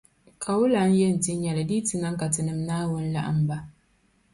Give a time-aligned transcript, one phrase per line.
[0.41, 3.57] Ka wula n-yɛn ti nyεli di yiti niŋ ka Tinim’ Naawuni laɣim ba.